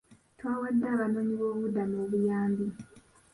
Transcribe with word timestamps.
Twawadde 0.37 0.85
abanoonyiboobubudamu 0.93 1.95
obuyambi. 2.03 2.65